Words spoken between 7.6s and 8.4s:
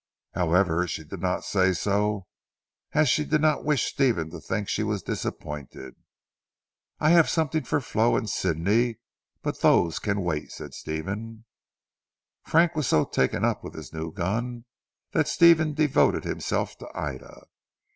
for Flo and